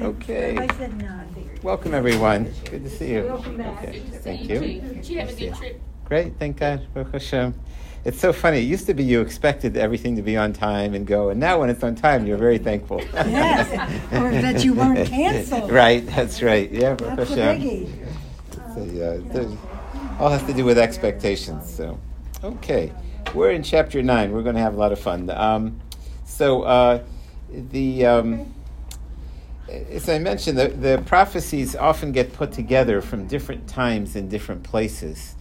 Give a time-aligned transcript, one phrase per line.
[0.00, 0.56] Okay.
[0.56, 1.50] I said nine.
[1.62, 2.52] Welcome, everyone.
[2.70, 3.24] Good to see you.
[3.24, 3.82] Welcome back.
[3.82, 4.60] Okay, thank you.
[4.60, 4.94] you too.
[4.94, 5.80] Did you have a good trip?
[6.04, 6.86] Great, thank God.
[6.94, 7.54] Baruch Hashem.
[8.04, 8.58] It's so funny.
[8.58, 11.60] It used to be you expected everything to be on time and go, and now
[11.60, 13.02] when it's on time, you're very thankful.
[13.12, 13.70] Yes,
[14.12, 15.70] or that you weren't canceled.
[15.70, 16.70] right, that's right.
[16.70, 17.86] Yeah, Baruch That's the Hashem.
[18.74, 19.56] So, yeah, the-
[20.18, 21.70] all has to do with expectations.
[21.70, 21.98] So,
[22.42, 22.92] okay,
[23.34, 24.32] we're in chapter nine.
[24.32, 25.28] We're going to have a lot of fun.
[25.30, 25.80] Um,
[26.24, 27.02] so, uh,
[27.50, 28.54] the um,
[29.68, 34.62] as I mentioned, the, the prophecies often get put together from different times in different
[34.62, 35.34] places,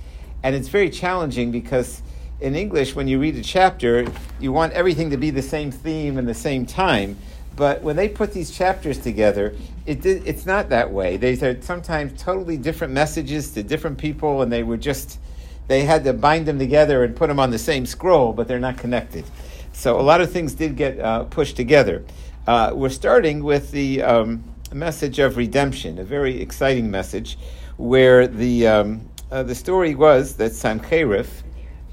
[0.43, 2.01] and it's very challenging because
[2.41, 4.05] in English, when you read a chapter,
[4.39, 7.17] you want everything to be the same theme and the same time.
[7.55, 9.55] But when they put these chapters together,
[9.85, 11.15] it di- it's not that way.
[11.17, 15.19] They are sometimes totally different messages to different people, and they were just
[15.67, 18.59] they had to bind them together and put them on the same scroll, but they're
[18.59, 19.25] not connected.
[19.71, 22.03] So a lot of things did get uh, pushed together.
[22.47, 27.39] Uh, we're starting with the um, message of redemption, a very exciting message,
[27.77, 31.27] where the um, uh, the story was that Sancheiriv,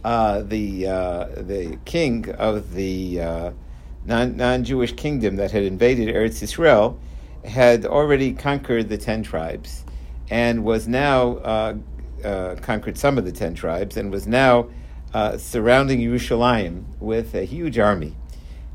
[0.04, 3.50] uh, the uh, the king of the uh,
[4.04, 7.00] non Jewish kingdom that had invaded Eretz Israel,
[7.46, 9.86] had already conquered the ten tribes,
[10.28, 14.68] and was now uh, conquered some of the ten tribes, and was now
[15.38, 18.16] surrounding Yerushalayim with a huge army,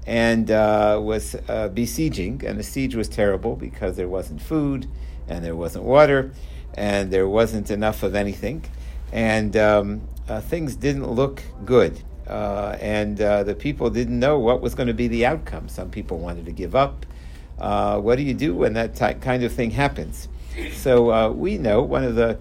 [0.08, 2.42] and uh, was uh, besieging.
[2.46, 4.88] And the siege was terrible because there wasn't food,
[5.28, 6.32] and there wasn't water,
[6.74, 8.64] and there wasn't enough of anything,
[9.12, 12.02] and um, uh, things didn't look good.
[12.26, 15.70] Uh, and uh, the people didn't know what was going to be the outcome.
[15.70, 17.06] Some people wanted to give up.
[17.58, 20.28] Uh, what do you do when that kind of thing happens?
[20.74, 22.40] So we know one of the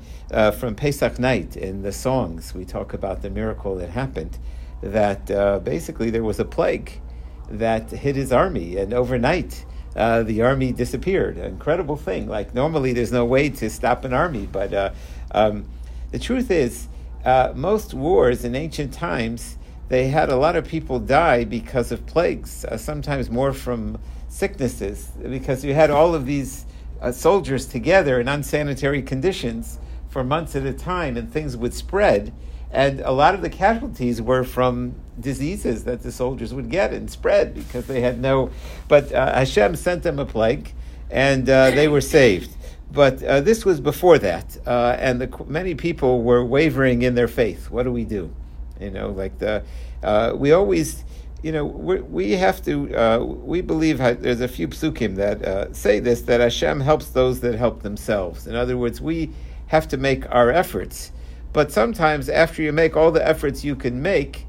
[0.58, 4.38] from Pesach night in the songs we talk about the miracle that happened.
[4.82, 5.26] That
[5.64, 7.00] basically there was a plague
[7.50, 11.38] that hit his army, and overnight uh, the army disappeared.
[11.38, 12.28] Incredible thing.
[12.28, 14.90] Like normally there's no way to stop an army, but uh,
[15.30, 15.68] um,
[16.10, 16.88] the truth is
[17.24, 19.56] uh, most wars in ancient times
[19.88, 22.64] they had a lot of people die because of plagues.
[22.64, 26.66] Uh, sometimes more from sicknesses, because you had all of these
[27.00, 29.78] uh, soldiers together in unsanitary conditions
[30.08, 32.32] for months at a time, and things would spread.
[32.76, 37.10] And a lot of the casualties were from diseases that the soldiers would get and
[37.10, 38.50] spread because they had no.
[38.86, 40.74] But uh, Hashem sent them a plague,
[41.10, 42.54] and uh, they were saved.
[42.92, 47.28] But uh, this was before that, uh, and the, many people were wavering in their
[47.28, 47.70] faith.
[47.70, 48.30] What do we do?
[48.78, 49.64] You know, like the
[50.02, 51.02] uh, we always,
[51.42, 52.94] you know, we have to.
[52.94, 57.54] Uh, we believe there's a few psukim that say this that Hashem helps those that
[57.54, 58.46] help themselves.
[58.46, 59.30] In other words, we
[59.68, 61.10] have to make our efforts,
[61.56, 64.44] but sometimes after you make all the efforts you can make,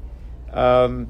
[0.52, 1.08] um,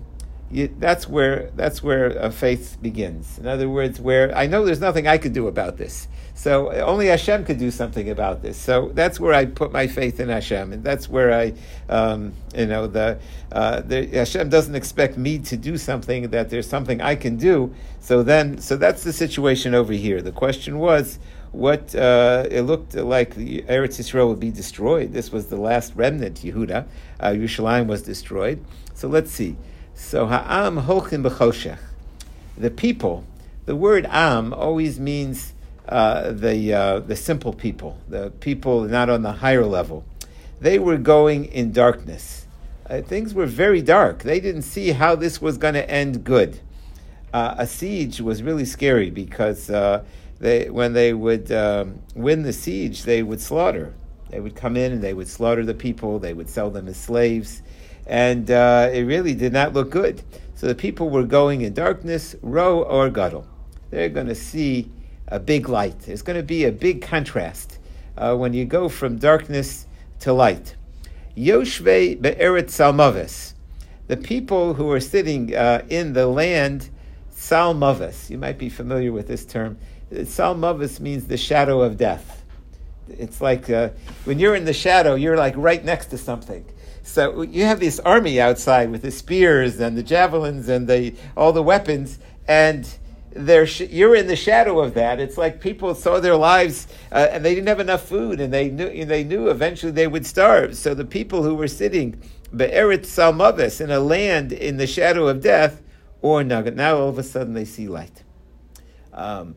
[0.48, 3.36] you, that's where that's where uh, faith begins.
[3.36, 7.08] In other words, where I know there's nothing I could do about this, so only
[7.08, 8.56] Hashem could do something about this.
[8.56, 11.54] So that's where I put my faith in Hashem, and that's where I,
[11.88, 13.18] um, you know, the,
[13.50, 17.74] uh, the Hashem doesn't expect me to do something that there's something I can do.
[17.98, 20.22] So then, so that's the situation over here.
[20.22, 21.18] The question was.
[21.58, 25.12] What uh, it looked like Eretz Yisrael would be destroyed.
[25.12, 26.86] This was the last remnant, Yehuda.
[27.18, 28.64] Uh, Yerushalayim was destroyed.
[28.94, 29.56] So let's see.
[29.92, 31.80] So ha'am holchin b'choshech.
[32.56, 33.24] The people.
[33.66, 35.52] The word am always means
[35.88, 40.04] uh, the uh, the simple people, the people not on the higher level.
[40.60, 42.46] They were going in darkness.
[42.88, 44.22] Uh, things were very dark.
[44.22, 46.60] They didn't see how this was going to end good.
[47.32, 50.04] Uh, a siege was really scary because uh,
[50.40, 53.94] they, when they would um, win the siege, they would slaughter.
[54.30, 56.18] They would come in and they would slaughter the people.
[56.18, 57.62] They would sell them as slaves
[58.08, 60.22] and uh, it really did not look good.
[60.54, 63.46] So the people were going in darkness, row or guddle.
[63.90, 64.90] They're going to see
[65.28, 66.00] a big light.
[66.00, 67.78] There's going to be a big contrast
[68.16, 69.86] uh, when you go from darkness
[70.20, 70.74] to light.
[71.36, 73.52] Yoshve be'eret salmavis.
[74.08, 76.88] The people who are sitting uh, in the land
[77.30, 78.30] salmavis.
[78.30, 79.78] You might be familiar with this term.
[80.12, 82.44] Salmavis means the shadow of death.
[83.08, 83.90] It's like uh,
[84.24, 86.64] when you're in the shadow, you're like right next to something.
[87.02, 91.52] So you have this army outside with the spears and the javelins and the all
[91.52, 92.86] the weapons, and
[93.66, 95.18] sh- you're in the shadow of that.
[95.18, 98.68] It's like people saw their lives uh, and they didn't have enough food, and they
[98.68, 100.76] knew they knew eventually they would starve.
[100.76, 102.22] So the people who were sitting
[102.54, 105.82] be'eretz salmavis in a land in the shadow of death,
[106.20, 108.22] or nugget, now all of a sudden they see light.
[109.14, 109.56] Um,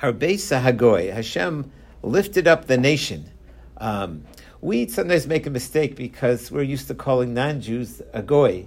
[0.00, 1.72] Harbei Sahagoy, Hashem
[2.02, 3.28] lifted up the nation.
[3.78, 4.22] Um,
[4.60, 8.66] we sometimes make a mistake because we're used to calling non-Jews a goy,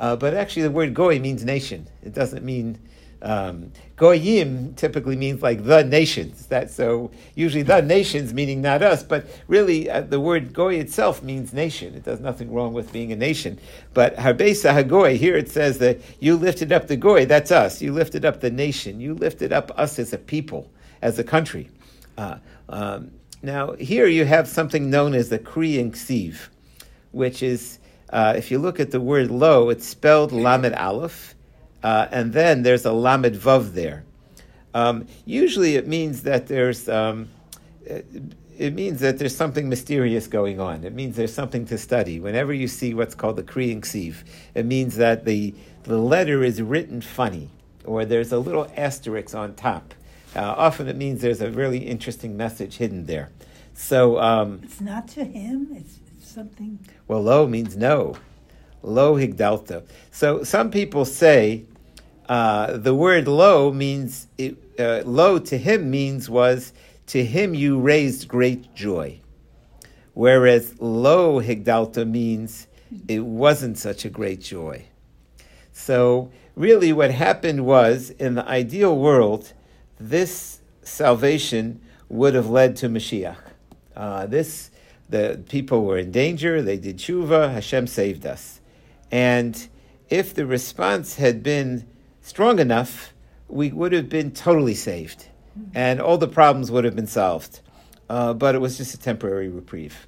[0.00, 1.86] uh, but actually the word goy means nation.
[2.02, 2.80] It doesn't mean
[3.24, 6.46] Um, goyim typically means like the nations.
[6.48, 11.22] That so usually the nations meaning not us, but really uh, the word goy itself
[11.22, 11.94] means nation.
[11.94, 13.58] It does nothing wrong with being a nation.
[13.94, 17.24] But harbesa hagoy here it says that you lifted up the goy.
[17.24, 17.80] That's us.
[17.80, 19.00] You lifted up the nation.
[19.00, 21.70] You lifted up us as a people, as a country.
[22.18, 22.36] Uh,
[22.68, 23.10] um,
[23.42, 26.48] now here you have something known as the kri and ksiv,
[27.12, 27.78] which is
[28.10, 31.33] uh, if you look at the word lo, it's spelled lamed aleph
[31.84, 34.04] uh, and then there's a lamed vav there.
[34.72, 37.28] Um, usually, it means that there's um,
[37.84, 38.06] it,
[38.56, 40.82] it, means that there's something mysterious going on.
[40.82, 42.18] It means there's something to study.
[42.18, 46.62] Whenever you see what's called the Kriyan Ksiv, it means that the the letter is
[46.62, 47.50] written funny,
[47.84, 49.92] or there's a little asterisk on top.
[50.34, 53.28] Uh, often, it means there's a really interesting message hidden there.
[53.74, 55.68] So um, it's not to him.
[55.72, 56.78] It's, it's something.
[57.08, 58.16] Well, lo means no.
[58.82, 59.84] Lo higdalta.
[60.10, 61.66] So some people say
[62.34, 66.72] uh, the word lo means, uh, to him means was,
[67.06, 69.20] to him you raised great joy.
[70.14, 72.66] Whereas lo higdalta means
[73.06, 74.84] it wasn't such a great joy.
[75.72, 79.52] So really what happened was, in the ideal world,
[80.00, 83.36] this salvation would have led to Mashiach.
[83.94, 84.72] Uh, this,
[85.08, 88.60] the people were in danger, they did tshuva, Hashem saved us.
[89.12, 89.68] And
[90.10, 91.86] if the response had been
[92.24, 93.12] strong enough,
[93.48, 95.26] we would have been totally saved,
[95.74, 97.60] and all the problems would have been solved.
[98.08, 100.06] Uh, but it was just a temporary reprieve.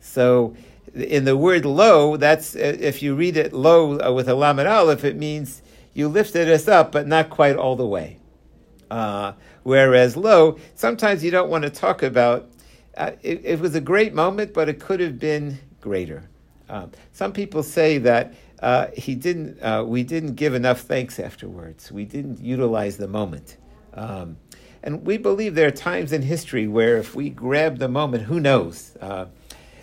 [0.00, 0.56] So,
[0.94, 4.66] in the word "lo," that's uh, if you read it "lo" uh, with a lamed
[4.66, 8.18] aleph, it means you lifted us up, but not quite all the way.
[8.90, 9.32] Uh,
[9.64, 12.48] whereas "lo," sometimes you don't want to talk about.
[12.96, 16.30] Uh, it, it, was a great moment, but it could have been greater.
[16.68, 19.60] Um, some people say that uh, he didn't.
[19.60, 21.92] Uh, we didn't give enough thanks afterwards.
[21.92, 23.56] We didn't utilize the moment.
[23.94, 24.38] Um,
[24.82, 28.38] and we believe there are times in history where if we grab the moment, who
[28.38, 28.96] knows?
[29.00, 29.26] Uh,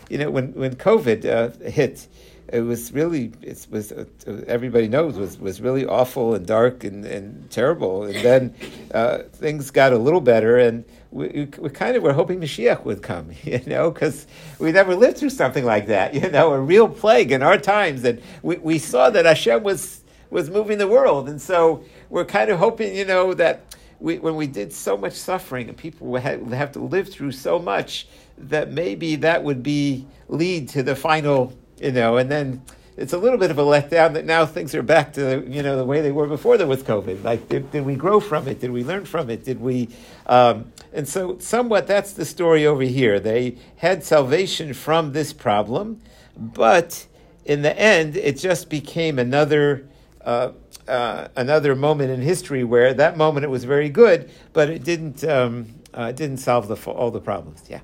[0.09, 2.07] you know, when when COVID uh, hit,
[2.47, 4.05] it was really it was uh,
[4.47, 8.03] everybody knows was was really awful and dark and, and terrible.
[8.03, 8.55] And then
[8.93, 13.01] uh, things got a little better, and we, we kind of were hoping Mashiach would
[13.01, 14.27] come, you know, because
[14.60, 18.04] we never lived through something like that, you know, a real plague in our times,
[18.04, 22.50] and we, we saw that Hashem was was moving the world, and so we're kind
[22.50, 23.75] of hoping, you know, that.
[24.00, 27.57] We, when we did so much suffering and people would have to live through so
[27.57, 28.06] much,
[28.38, 32.62] that maybe that would be lead to the final you know, and then
[32.95, 35.78] it's a little bit of a letdown that now things are back to you know
[35.78, 37.24] the way they were before there was COVID.
[37.24, 38.60] Like, did, did we grow from it?
[38.60, 39.44] Did we learn from it?
[39.44, 39.90] Did we?
[40.28, 43.19] Um, and so, somewhat, that's the story over here.
[43.19, 46.01] They had salvation from this problem,
[46.38, 47.07] but
[47.45, 49.88] in the end, it just became another.
[50.22, 50.54] Uh,
[50.88, 55.24] uh, another moment in history where that moment it was very good, but it didn't
[55.24, 57.63] um, uh, didn't solve the, all the problems.
[57.69, 57.80] Yeah.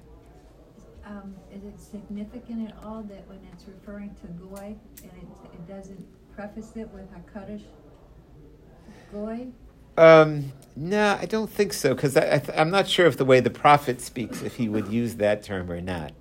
[1.06, 4.89] Um, is it significant at all that when it's referring to goy it, it
[5.70, 6.06] doesn't
[6.36, 7.62] preface it with hakadosh
[9.14, 9.48] goy?
[9.98, 13.52] Um, no, I don't think so because I, am not sure if the way the
[13.52, 16.14] prophet speaks, if he would use that term or not.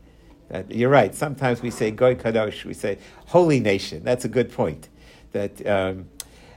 [0.68, 1.14] you're right.
[1.14, 4.04] Sometimes we say goy kadosh, we say holy nation.
[4.04, 4.88] That's a good point.
[5.32, 6.08] That um,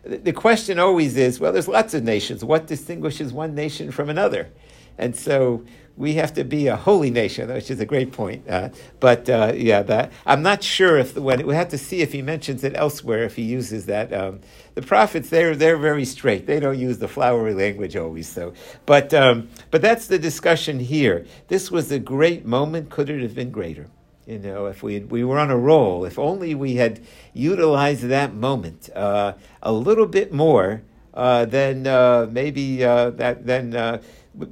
[0.03, 2.44] the question always is, well, there's lots of nations.
[2.44, 4.49] What distinguishes one nation from another?
[4.97, 5.63] And so
[5.97, 8.47] we have to be a holy nation, which is a great point.
[8.49, 12.01] Uh, but uh, yeah, that I'm not sure if the, when we have to see
[12.01, 14.13] if he mentions it elsewhere, if he uses that.
[14.13, 14.39] Um,
[14.73, 16.47] the prophets, they're they're very straight.
[16.47, 18.27] They don't use the flowery language always.
[18.27, 18.54] So,
[18.85, 21.25] but um, but that's the discussion here.
[21.49, 22.89] This was a great moment.
[22.89, 23.87] Could it have been greater?
[24.25, 27.01] You know, if we we were on a roll, if only we had
[27.33, 33.75] utilized that moment uh, a little bit more, uh, then uh, maybe uh, that then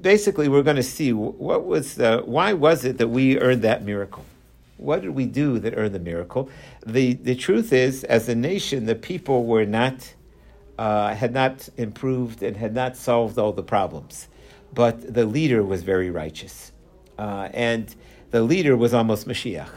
[0.02, 3.84] basically we're going to see what was the, why was it that we earned that
[3.84, 4.26] miracle?
[4.78, 6.50] What did we do that earned the miracle?
[6.86, 10.14] The, the truth is as a nation the people were not
[10.80, 14.30] uh, had not improved and had not solved all the problems.
[14.74, 16.72] But the leader was very righteous.
[17.18, 17.94] Uh, and
[18.32, 19.70] the leader was almost mashiach.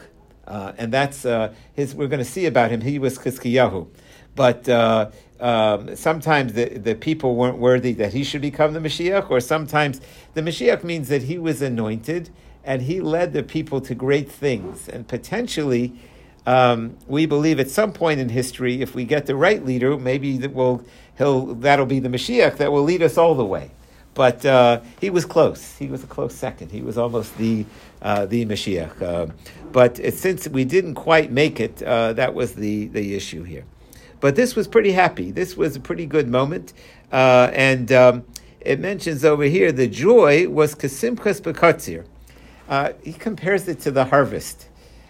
[0.47, 2.79] Uh, and that's uh, his we're going to see about him.
[2.79, 3.87] He was Chizkiyahu.
[4.35, 5.11] But uh,
[5.43, 9.99] um, sometimes the, the people weren't worthy that he should become the Mashiach, or sometimes
[10.35, 12.29] the Mashiach means that he was anointed
[12.63, 14.87] and he led the people to great things.
[14.87, 15.93] And potentially,
[16.45, 20.37] um, we believe at some point in history, if we get the right leader, maybe
[20.37, 20.81] that will
[21.17, 23.71] he'll that'll be the Mashiach that will lead us all the way.
[24.13, 25.75] But uh, he was close.
[25.75, 26.71] He was a close second.
[26.71, 27.65] He was almost the
[28.01, 29.01] uh, the Mashiach.
[29.01, 29.27] Uh,
[29.73, 33.65] but since we didn't quite make it, uh, that was the the issue here.
[34.23, 35.31] But this was pretty happy.
[35.31, 36.71] This was a pretty good moment.
[37.11, 38.23] Uh, and um,
[38.61, 42.05] it mentions over here the joy was kasimchas bekatzir.
[42.69, 44.69] Uh, he compares it to the harvest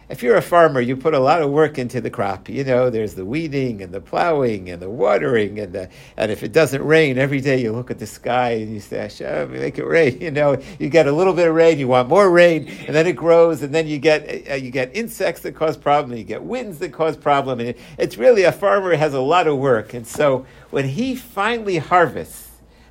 [0.09, 2.49] if you're a farmer, you put a lot of work into the crop.
[2.49, 6.43] You know, there's the weeding and the plowing and the watering and the, and if
[6.43, 9.77] it doesn't rain every day, you look at the sky and you say, "Hashem, make
[9.77, 12.67] it rain." You know, you get a little bit of rain, you want more rain,
[12.87, 16.11] and then it grows, and then you get uh, you get insects that cause problem,
[16.11, 19.19] and you get winds that cause problem, and it, it's really a farmer has a
[19.19, 22.49] lot of work, and so when he finally harvests.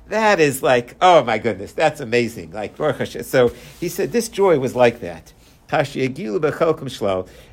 [0.09, 2.51] That is like, oh my goodness, that's amazing.
[2.51, 5.31] Like, so he said this joy was like that.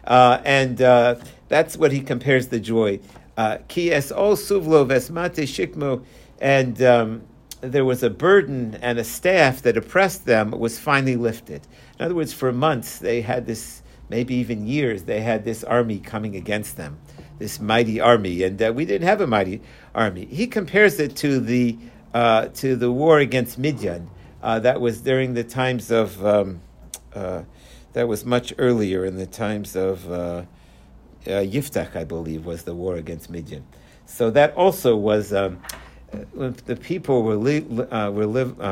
[0.05, 1.15] Uh, and uh,
[1.49, 3.01] that's what he compares the joy.
[3.37, 6.05] Uh, Ki es ol suvlo vesmate shikmo,
[6.41, 7.23] and um,
[7.61, 11.67] there was a burden and a staff that oppressed them was finally lifted.
[11.99, 15.99] In other words, for months they had this, maybe even years, they had this army
[15.99, 16.99] coming against them,
[17.39, 19.63] this mighty army, and uh, we didn't have a mighty
[19.95, 20.27] army.
[20.27, 21.79] He compares it to the
[22.13, 24.11] uh, to the war against Midian.
[24.43, 26.61] Uh, that was during the times of um,
[27.93, 30.45] that was much earlier in the times of uh, uh,
[31.27, 33.65] Yiftach, I believe, was the war against Midian.
[34.07, 35.61] So that also was um,
[36.13, 38.27] uh, the people were li- uh, were,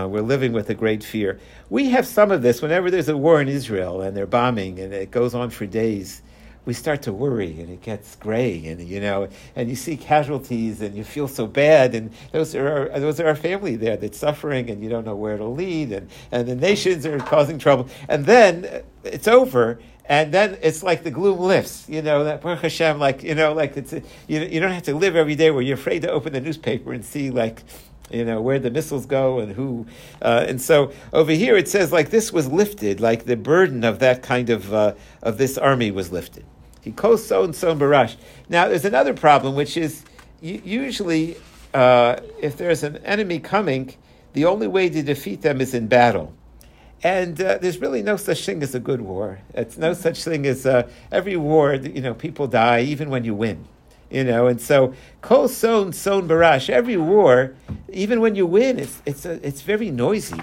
[0.08, 1.38] were living with a great fear.
[1.70, 4.92] We have some of this whenever there's a war in Israel and they're bombing and
[4.92, 6.22] it goes on for days
[6.68, 10.82] we start to worry and it gets gray and you know and you see casualties
[10.82, 14.18] and you feel so bad and those are our, those are our family there that's
[14.18, 17.88] suffering and you don't know where it'll lead and, and the nations are causing trouble
[18.10, 22.60] and then it's over and then it's like the gloom lifts, you know, that Baruch
[22.60, 25.60] Hashem, like, you know, like it's, you, you don't have to live every day where
[25.60, 27.62] you're afraid to open the newspaper and see, like,
[28.10, 29.87] you know, where the missiles go and who.
[30.22, 33.98] Uh, and so over here it says, like, this was lifted, like the burden of
[33.98, 36.46] that kind of, uh, of this army was lifted.
[36.88, 38.16] He calls so and so barash.
[38.49, 40.04] Now, there's another problem, which is
[40.40, 41.37] usually
[41.75, 43.95] uh, if there's an enemy coming,
[44.33, 46.33] the only way to defeat them is in battle.
[47.02, 49.40] And uh, there's really no such thing as a good war.
[49.52, 51.75] It's no such thing as uh, every war.
[51.75, 53.66] You know, people die even when you win.
[54.11, 56.71] You know, and so kol son son barash.
[56.71, 57.54] Every war,
[57.92, 60.40] even when you win, it's it's a, it's very noisy.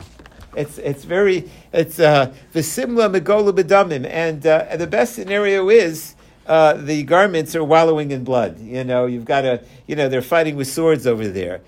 [0.55, 4.05] It's it's very it's uh, v'simla megola bedamim.
[4.05, 8.59] And uh, the best scenario is uh, the garments are wallowing in blood.
[8.59, 11.61] You know, you've got to, you know, they're fighting with swords over there.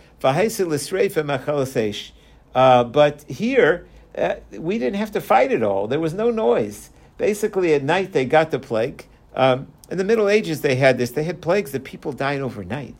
[2.56, 5.88] Uh, but here, uh, we didn't have to fight at all.
[5.88, 6.90] There was no noise.
[7.18, 9.06] Basically, at night, they got the plague.
[9.36, 11.12] Um, in the Middle Ages, they had this.
[11.12, 12.96] They had plagues that people died overnight.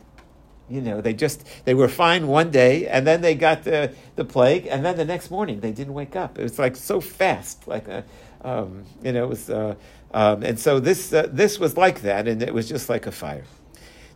[0.70, 4.24] You know, they just, they were fine one day, and then they got the, the
[4.24, 6.38] plague, and then the next morning, they didn't wake up.
[6.38, 7.66] It was like so fast.
[7.66, 8.04] Like, a,
[8.42, 9.50] um, you know, it was...
[9.50, 9.74] Uh,
[10.12, 13.12] um, and so this uh, this was like that, and it was just like a
[13.12, 13.44] fire.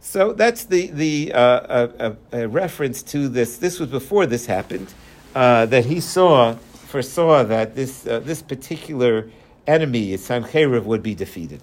[0.01, 3.59] So that's the the uh, a, a, reference to this.
[3.59, 4.93] This was before this happened.
[5.35, 9.31] Uh, that he saw foresaw that this uh, this particular
[9.67, 11.61] enemy, Sancheiriv, would be defeated.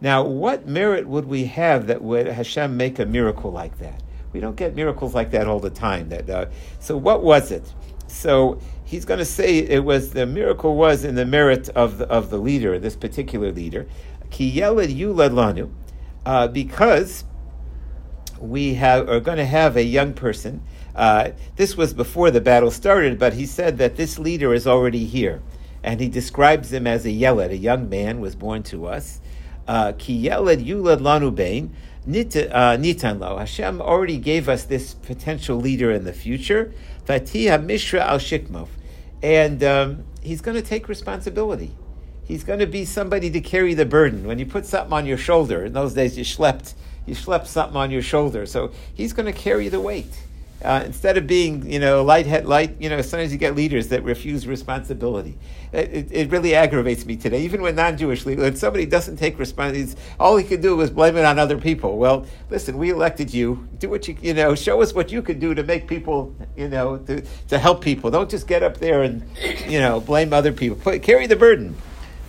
[0.00, 4.02] Now, what merit would we have that would Hashem make a miracle like that?
[4.32, 6.08] We don't get miracles like that all the time.
[6.10, 6.46] That uh,
[6.80, 7.72] so, what was it?
[8.08, 12.08] So he's going to say it was the miracle was in the merit of the,
[12.08, 13.86] of the leader, this particular leader,
[14.30, 15.70] ki yeled lanu,
[16.24, 17.24] uh, because
[18.40, 20.62] we have are going to have a young person.
[20.94, 25.04] Uh, this was before the battle started, but he said that this leader is already
[25.04, 25.42] here,
[25.82, 29.20] and he describes him as a yeled, a young man was born to us.
[29.68, 31.74] Uh, ki yeled yulad lanu bain.
[32.08, 33.36] Uh, nitan lo.
[33.36, 36.72] Hashem already gave us this potential leader in the future.
[37.06, 38.68] Fatiha Mishra al Shikmov.
[39.22, 41.74] And um, he's going to take responsibility.
[42.24, 44.26] He's going to be somebody to carry the burden.
[44.26, 46.74] When you put something on your shoulder, in those days you schlepped,
[47.06, 48.44] you schlepped something on your shoulder.
[48.46, 50.25] So he's going to carry the weight.
[50.64, 54.02] Uh, instead of being, you know, light light, you know, sometimes you get leaders that
[54.02, 55.36] refuse responsibility.
[55.70, 57.42] It, it, it really aggravates me today.
[57.42, 61.16] Even when non-Jewish leaders, when somebody doesn't take responsibility, all he can do is blame
[61.18, 61.98] it on other people.
[61.98, 63.68] Well, listen, we elected you.
[63.78, 66.68] Do what you, you know, show us what you can do to make people, you
[66.68, 68.10] know, to, to help people.
[68.10, 69.28] Don't just get up there and,
[69.68, 70.78] you know, blame other people.
[70.78, 71.76] Put, carry the burden.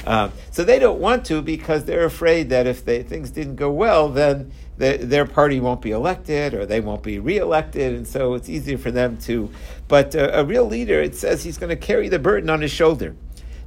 [0.07, 3.69] Um, so they don't want to because they're afraid that if they, things didn't go
[3.69, 8.33] well, then the, their party won't be elected or they won't be reelected, and so
[8.33, 9.51] it's easier for them to.
[9.89, 12.71] But uh, a real leader, it says he's going to carry the burden on his
[12.71, 13.17] shoulder.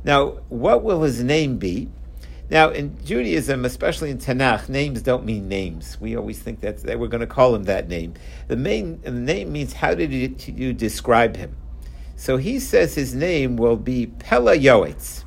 [0.03, 1.91] Now, what will his name be?
[2.49, 6.01] Now, in Judaism, especially in Tanakh, names don't mean names.
[6.01, 8.15] We always think that, that we're going to call him that name.
[8.49, 11.55] The main the name means how did you, you describe him?
[12.17, 15.25] So he says his name will be Pele Yoetz.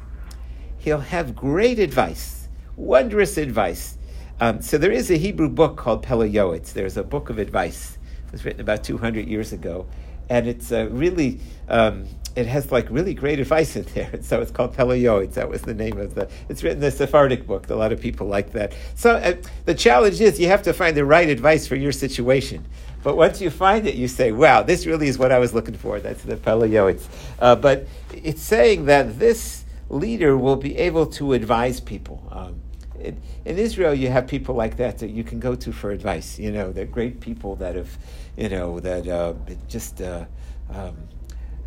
[0.84, 3.98] He'll have great advice, wondrous advice.
[4.42, 6.74] Um, so there is a Hebrew book called Pele Yoetz.
[6.74, 7.98] There's a book of advice.
[8.28, 9.88] It was written about 200 years ago.
[10.30, 14.12] and it's uh, really um, it has like really great advice in there.
[14.24, 15.36] So it's called Pele Yoetz.
[15.36, 16.30] That was the name of the.
[16.50, 17.70] It's written in the Sephardic book.
[17.70, 18.74] A lot of people like that.
[18.96, 22.66] So uh, the challenge is you have to find the right advice for your situation.
[23.04, 25.76] But once you find it, you say, "Wow, this really is what I was looking
[25.76, 27.06] for." That's the Pele Yoetz.
[27.40, 29.63] Uh, but it's saying that this
[29.94, 32.28] leader will be able to advise people.
[32.32, 32.62] Um,
[33.00, 36.40] in, in Israel, you have people like that that you can go to for advice.
[36.40, 37.98] You know, they're great people that have,
[38.38, 39.34] you know, that uh,
[39.68, 40.02] just.
[40.02, 40.26] Uh,
[40.74, 40.96] um,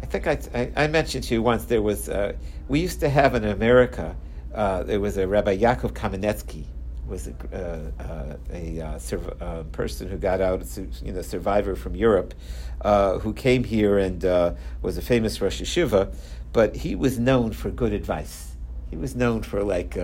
[0.02, 2.34] I think I, I, I, mentioned to you once there was uh,
[2.68, 4.14] we used to have in America
[4.54, 6.64] uh, there was a Rabbi Yaakov Kamenetsky
[7.08, 10.64] was a, uh, uh a uh, sur- uh, person who got out,
[11.02, 12.34] you know, survivor from Europe,
[12.84, 14.22] who came here and
[14.82, 16.14] was a famous Rosh Yeshiva,
[16.52, 18.56] but he was known for good advice.
[18.90, 19.96] He was known for like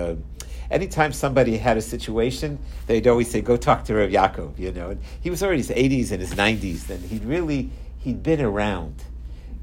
[0.71, 4.91] anytime somebody had a situation, they'd always say, "Go talk to Rav Yaakov," you know.
[4.91, 9.05] And he was already his 80s and his 90s, and he'd really he'd been around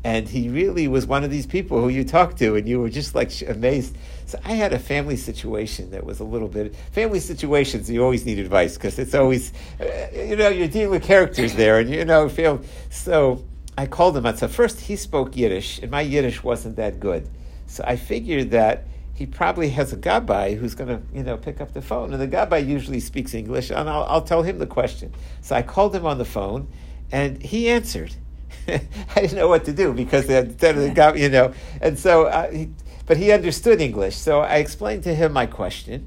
[0.03, 2.89] and he really was one of these people who you talked to and you were
[2.89, 3.97] just like amazed
[4.29, 8.25] so i had a family situation that was a little bit family situations you always
[8.25, 12.05] need advice because it's always uh, you know you're dealing with characters there and you
[12.05, 13.43] know feel so
[13.77, 17.27] i called him so first he spoke yiddish and my yiddish wasn't that good
[17.65, 18.85] so i figured that
[19.19, 22.13] he probably has a gabbai who's going to, you know, pick up the phone.
[22.13, 25.13] And the gabbai usually speaks English, and I'll, I'll tell him the question.
[25.41, 26.69] So I called him on the phone,
[27.11, 28.15] and he answered.
[28.69, 28.79] I
[29.15, 32.49] didn't know what to do because instead of the guy, you know, and so, uh,
[32.49, 32.69] he,
[33.09, 34.15] but he understood English.
[34.15, 36.05] So I explained to him my question,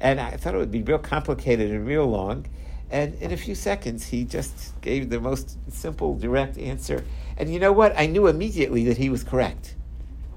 [0.00, 2.46] and I thought it would be real complicated and real long.
[2.90, 7.04] And in a few seconds, he just gave the most simple, direct answer.
[7.36, 7.96] And you know what?
[7.96, 9.76] I knew immediately that he was correct.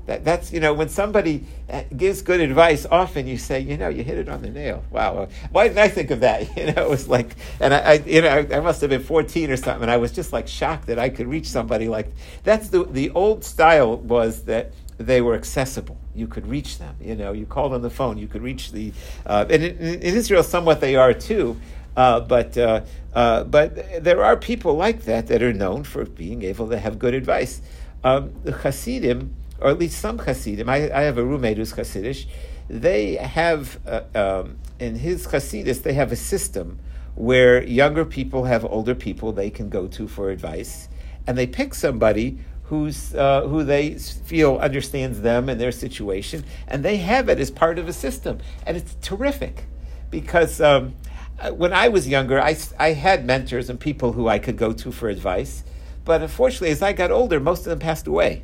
[0.05, 3.89] That, that's, you know, when somebody uh, gives good advice, often you say, you know,
[3.89, 4.84] you hit it on the nail.
[4.91, 5.29] Wow.
[5.51, 6.48] Why didn't I think of that?
[6.58, 9.01] You know, it was like, and I, I you know, I, I, must have been
[9.01, 12.12] 14 or something, and I was just like shocked that I could reach somebody like,
[12.43, 15.97] that's the, the old style was that they were accessible.
[16.13, 16.95] You could reach them.
[17.01, 18.93] You know, you called on the phone, you could reach the,
[19.25, 21.60] uh, and in, in, Israel, somewhat they are too.
[21.95, 22.82] Uh, but uh,
[23.13, 26.97] uh, but there are people like that that are known for being able to have
[26.97, 27.62] good advice.
[28.03, 30.67] Um, the Hasidim, or at least some Hasidim.
[30.67, 32.25] I, I have a roommate who's Hasidish.
[32.67, 36.79] They have, uh, um, in his Hasidus, they have a system
[37.15, 40.89] where younger people have older people they can go to for advice,
[41.27, 42.39] and they pick somebody
[42.73, 47.51] who's uh, who they feel understands them and their situation, and they have it as
[47.51, 49.65] part of a system, and it's terrific
[50.09, 50.59] because.
[50.59, 50.95] Um,
[51.39, 54.71] uh, when I was younger, I, I had mentors and people who I could go
[54.71, 55.63] to for advice,
[56.05, 58.43] but unfortunately, as I got older, most of them passed away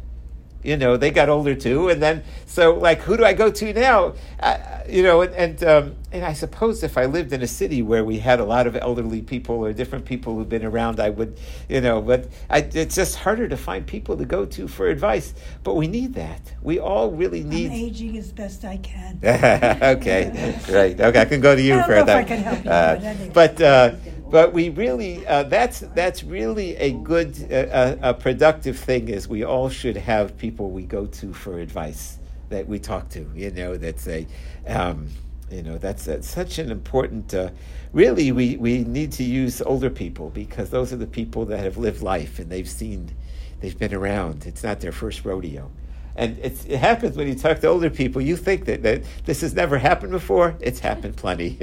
[0.64, 3.74] you know they got older too and then so like who do i go to
[3.74, 4.14] now?
[4.40, 7.82] Uh, you know and and, um, and i suppose if i lived in a city
[7.82, 11.10] where we had a lot of elderly people or different people who've been around i
[11.10, 14.88] would you know but I, it's just harder to find people to go to for
[14.88, 16.42] advice but we need that.
[16.62, 19.20] We all really need I'm aging as best i can.
[20.00, 22.10] Okay right okay i can go to you for that.
[22.10, 23.32] I can help you, uh, but, anyway.
[23.34, 23.96] but uh,
[24.30, 29.28] but we really uh, that's that's really a good uh, a, a, productive thing is
[29.28, 32.18] we all should have people we go to for advice
[32.50, 34.28] that we talk to you know that's a
[34.68, 35.08] um,
[35.50, 37.50] you know that's, that's such an important uh,
[37.92, 41.78] really we, we need to use older people because those are the people that have
[41.78, 43.12] lived life and they've seen
[43.62, 44.46] they've been around.
[44.46, 45.72] It's not their first rodeo
[46.16, 48.22] and it happens when you talk to older people.
[48.22, 50.56] You think that, that this has never happened before.
[50.60, 51.50] It's happened plenty.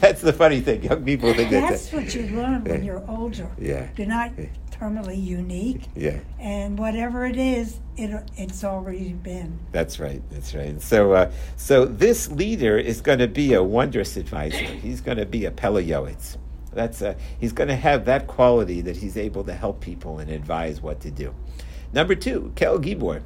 [0.00, 0.82] that's the funny thing.
[0.82, 2.02] Young people think that's that.
[2.02, 3.48] That's what you learn when you're older.
[3.58, 3.88] Yeah.
[3.96, 4.32] You're not
[4.70, 5.82] terminally unique.
[5.94, 6.18] Yeah.
[6.38, 9.58] And whatever it is, it it's already been.
[9.72, 10.22] That's right.
[10.30, 10.80] That's right.
[10.80, 14.56] So, uh, so this leader is going to be a wondrous advisor.
[14.56, 16.36] He's going to be a Pele Yoetz.
[16.72, 20.30] That's a, he's going to have that quality that he's able to help people and
[20.30, 21.34] advise what to do.
[21.92, 23.22] Number two, Kel Gibor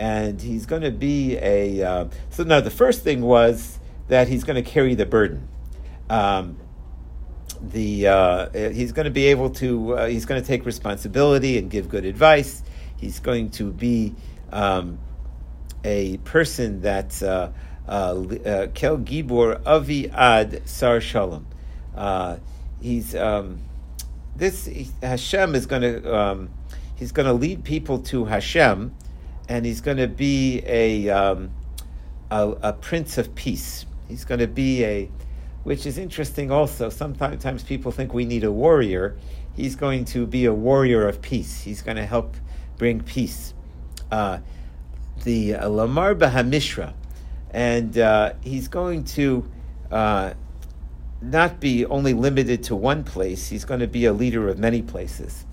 [0.00, 1.82] and he's going to be a.
[1.82, 5.46] Uh, so now the first thing was that he's going to carry the burden.
[6.08, 6.56] Um,
[7.60, 9.98] the uh, he's going to be able to.
[9.98, 12.62] Uh, he's going to take responsibility and give good advice.
[12.96, 14.14] He's going to be
[14.50, 14.98] um,
[15.84, 17.50] a person that uh,
[17.86, 21.46] uh, uh, kel gibor avi ad sar shalom.
[22.80, 23.58] he's um,
[24.34, 24.66] this
[25.02, 26.16] Hashem is going to.
[26.18, 26.48] Um,
[26.96, 28.94] he's going to lead people to Hashem
[29.50, 31.50] and he's going to be a, um,
[32.30, 33.84] a, a prince of peace.
[34.06, 35.10] He's going to be a,
[35.64, 36.88] which is interesting also.
[36.88, 39.18] Sometimes people think we need a warrior.
[39.56, 41.62] He's going to be a warrior of peace.
[41.62, 42.36] He's going to help
[42.78, 43.52] bring peace.
[44.12, 44.38] Uh,
[45.24, 46.94] the uh, Lamar Bahamishra,
[47.50, 49.50] and uh, he's going to
[49.90, 50.34] uh,
[51.20, 53.48] not be only limited to one place.
[53.48, 55.44] He's going to be a leader of many places.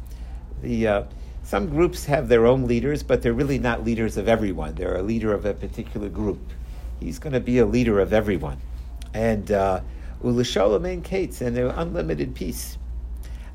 [0.62, 1.04] The uh,
[1.48, 4.76] some groups have their own leaders, but they're really not leaders of everyone.
[4.76, 6.42] They're a leader of a particular group.
[7.00, 8.58] He's going to be a leader of everyone.
[9.14, 9.80] And uh,
[10.22, 12.78] Ulishalom Kates, and their unlimited peace.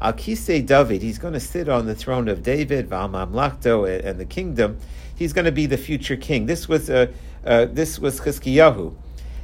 [0.00, 4.18] Al Kisei David, he's going to sit on the throne of David, Val Mamlachto, and
[4.18, 4.78] the kingdom.
[5.14, 6.46] He's going to be the future king.
[6.46, 7.08] This was uh,
[7.44, 8.94] uh, this was Chizkiyahu.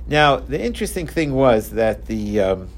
[0.06, 2.70] Now, the interesting thing was that the um,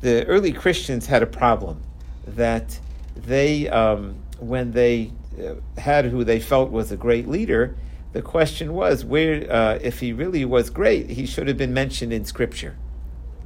[0.00, 1.82] the early Christians had a problem
[2.24, 2.78] that
[3.16, 7.76] they, um, when they uh, had who they felt was a great leader,
[8.12, 12.12] the question was where, uh, if he really was great, he should have been mentioned
[12.12, 12.76] in Scripture.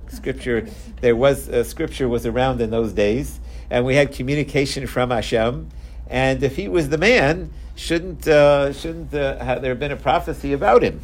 [0.09, 0.69] Scripture,
[1.01, 5.69] there was uh, Scripture was around in those days, and we had communication from Hashem.
[6.09, 10.53] And if he was the man, shouldn't uh, shouldn't uh, have there been a prophecy
[10.53, 11.01] about him?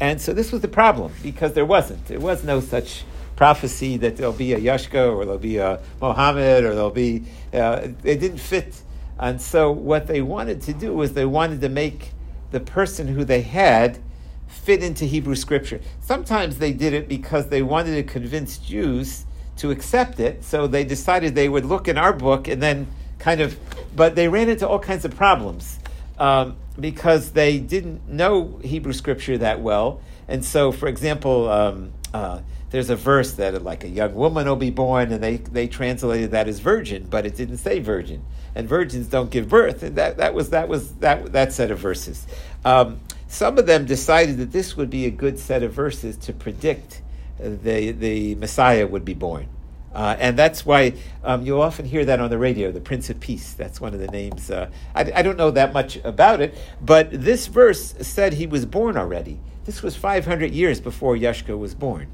[0.00, 2.06] And so this was the problem because there wasn't.
[2.06, 3.04] There was no such
[3.36, 7.24] prophecy that there'll be a Yashka or there'll be a Mohammed or there'll be.
[7.52, 8.82] Uh, it didn't fit.
[9.18, 12.12] And so what they wanted to do was they wanted to make
[12.50, 13.98] the person who they had
[14.46, 15.80] fit into Hebrew scripture.
[16.00, 19.24] Sometimes they did it because they wanted to convince Jews
[19.56, 20.44] to accept it.
[20.44, 22.86] So they decided they would look in our book and then
[23.18, 23.58] kind of,
[23.94, 25.78] but they ran into all kinds of problems
[26.18, 30.00] um, because they didn't know Hebrew scripture that well.
[30.28, 32.40] And so, for example, um, uh,
[32.76, 36.32] there's a verse that like a young woman will be born, and they, they translated
[36.32, 38.22] that as virgin, but it didn't say virgin,
[38.54, 41.78] and virgins don't give birth, and that, that was that was that that set of
[41.78, 42.26] verses.
[42.66, 46.34] Um, some of them decided that this would be a good set of verses to
[46.34, 47.00] predict
[47.38, 49.48] the the Messiah would be born.
[49.94, 50.92] Uh, and that's why
[51.24, 53.54] um, you'll often hear that on the radio, the Prince of Peace.
[53.54, 54.50] That's one of the names.
[54.50, 58.66] Uh, I, I, don't know that much about it, but this verse said he was
[58.66, 59.40] born already.
[59.64, 62.08] This was 500 years before Yeshua was born.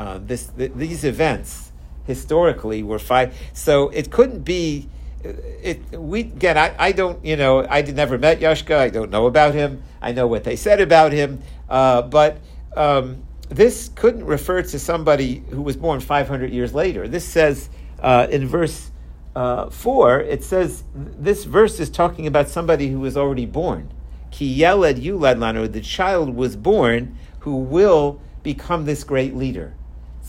[0.00, 1.72] Uh, this, th- these events
[2.06, 4.88] historically were five, so it couldn't be.
[5.22, 6.56] It we again.
[6.56, 8.78] I, I don't you know I never met Yashka.
[8.78, 9.82] I don't know about him.
[10.00, 12.38] I know what they said about him, uh, but.
[12.74, 17.08] Um, this couldn't refer to somebody who was born 500 years later.
[17.08, 18.92] This says uh, in verse
[19.34, 23.92] uh, 4, it says this verse is talking about somebody who was already born.
[24.30, 29.74] Ki yeled yulad lanu, the child was born who will become this great leader.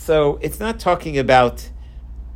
[0.01, 1.69] So it's not talking about,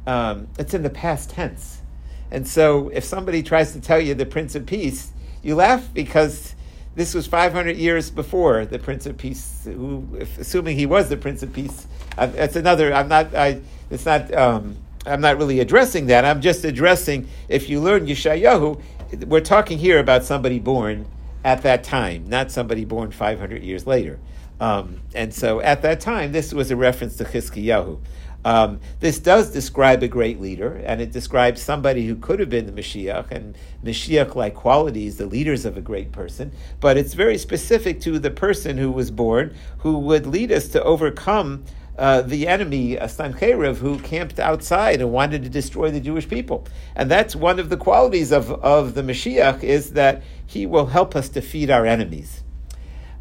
[0.06, 1.82] um, it's in the past tense.
[2.30, 6.54] And so if somebody tries to tell you the Prince of Peace, you laugh because
[6.94, 11.18] this was 500 years before the Prince of Peace, who, if, assuming he was the
[11.18, 11.88] Prince of Peace.
[12.20, 16.24] Uh, that's another, I'm not, I, it's not, um, I'm not really addressing that.
[16.24, 18.80] I'm just addressing, if you learn Yeshayahu,
[19.26, 21.08] we're talking here about somebody born
[21.44, 24.20] at that time, not somebody born 500 years later.
[24.60, 28.00] Um, and so at that time, this was a reference to Chizkiyahu.
[28.46, 32.68] Um, this does describe a great leader, and it describes somebody who could have been
[32.68, 37.40] the Mashiach, and Mashiach like qualities, the leaders of a great person, but it's very
[37.40, 41.66] specific to the person who was born, who would lead us to overcome
[41.98, 46.68] uh, the enemy, uh, who camped outside and wanted to destroy the Jewish people.
[46.96, 51.16] And that's one of the qualities of, of the Mashiach, is that he will help
[51.16, 52.44] us defeat our enemies.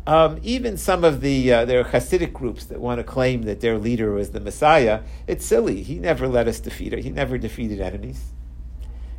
[0.07, 3.61] Um, even some of the uh, there are Hasidic groups that want to claim that
[3.61, 5.01] their leader was the Messiah.
[5.27, 5.83] It's silly.
[5.83, 6.93] He never let us defeat.
[6.93, 8.23] He never defeated enemies.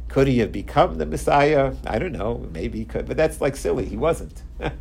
[0.08, 1.74] Could he have become the Messiah?
[1.88, 2.48] I don't know.
[2.54, 3.86] Maybe he could, but that's like silly.
[3.86, 4.44] He wasn't.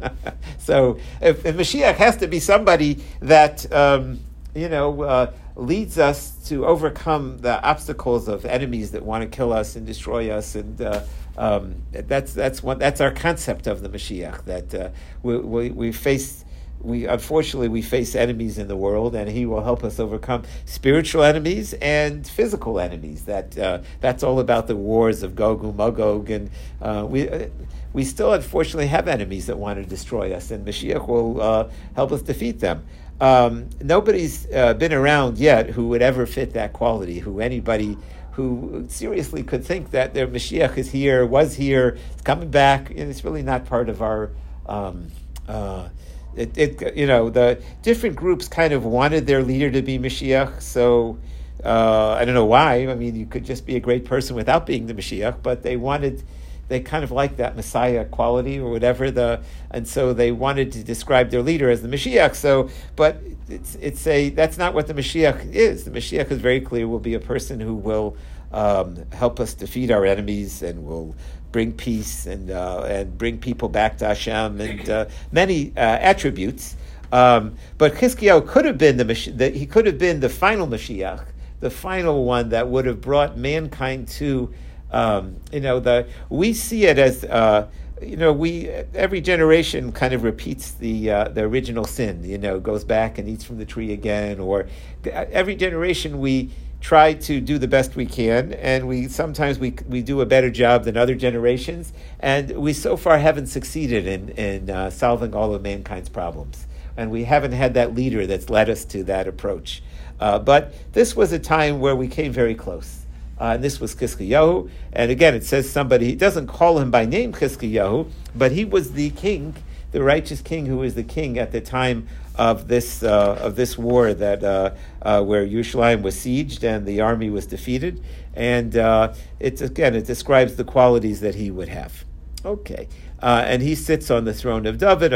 [0.58, 4.20] so if, if, Mashiach has to be somebody that um,
[4.54, 9.52] you know uh, leads us to overcome the obstacles of enemies that want to kill
[9.52, 11.02] us and destroy us and uh,
[11.36, 14.44] um, that's that's what that's our concept of the Mashiach.
[14.44, 14.90] That uh,
[15.22, 16.44] we, we, we face
[16.80, 21.24] we unfortunately we face enemies in the world, and He will help us overcome spiritual
[21.24, 23.24] enemies and physical enemies.
[23.24, 27.28] That uh, that's all about the wars of Gog and Magog, and uh, we.
[27.28, 27.48] Uh,
[27.92, 32.10] we still, unfortunately, have enemies that want to destroy us, and Mashiach will uh, help
[32.10, 32.84] us defeat them.
[33.20, 37.20] Um, nobody's uh, been around yet who would ever fit that quality.
[37.20, 37.96] Who anybody
[38.34, 42.90] who seriously could think that their Mashiach is here, was here, is coming back.
[42.90, 44.30] It's really not part of our.
[44.66, 45.08] Um,
[45.48, 45.88] uh,
[46.36, 50.60] it, it, you know, the different groups kind of wanted their leader to be Mashiach,
[50.60, 51.18] so
[51.64, 52.88] uh, I don't know why.
[52.88, 55.76] I mean, you could just be a great person without being the Mashiach, but they
[55.76, 56.24] wanted
[56.68, 60.82] they kind of liked that Messiah quality or whatever the, and so they wanted to
[60.82, 62.34] describe their leader as the Mashiach.
[62.34, 65.84] So, but it's it's a that's not what the Mashiach is.
[65.84, 68.16] The Mashiach is very clear will be a person who will
[68.52, 71.14] um, help us defeat our enemies and will
[71.52, 76.76] bring peace and uh, and bring people back to Hashem and uh, many uh, attributes.
[77.12, 81.26] Um, but Chizkiyahu could have been the, the he could have been the final Mashiach,
[81.60, 84.52] the final one that would have brought mankind to
[84.94, 87.66] Um, you know, the we see it as uh,
[88.00, 92.22] you know, we every generation kind of repeats the uh, the original sin.
[92.22, 94.68] You know, goes back and eats from the tree again, or
[95.04, 100.00] every generation we try to do the best we can, and we sometimes we we
[100.00, 104.70] do a better job than other generations, and we so far haven't succeeded in in
[104.70, 108.84] uh, solving all of mankind's problems, and we haven't had that leader that's led us
[108.84, 109.82] to that approach.
[110.20, 113.03] Uh, but this was a time where we came very close.
[113.40, 114.70] Uh, and this was Chizkiyahu.
[114.92, 118.92] And again, it says somebody, he doesn't call him by name Chizkiyahu, but he was
[118.92, 119.54] the king,
[119.90, 123.76] the righteous king who was the king at the time of this, uh, of this
[123.78, 128.02] war that, uh, uh where Yerushalayim was sieged and the army was defeated.
[128.34, 132.04] And uh, it's, again, it describes the qualities that he would have.
[132.44, 132.88] Okay.
[133.22, 135.12] Uh, and he sits on the throne of David,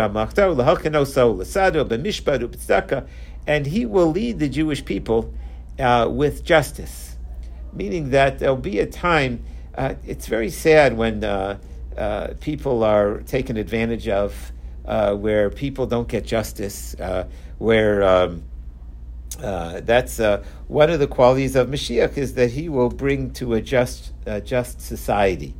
[3.46, 5.34] and he will lead the Jewish people
[6.08, 7.07] with justice
[7.72, 9.44] meaning that there'll be a time.
[9.76, 11.58] Uh, it's very sad when uh,
[11.96, 14.52] uh, people are taken advantage of,
[14.84, 17.26] uh, where people don't get justice, uh,
[17.58, 18.42] where um,
[19.42, 20.18] uh, that's
[20.66, 24.12] one of the qualities of Mashiach is that he will bring to a just,
[24.44, 25.54] just society,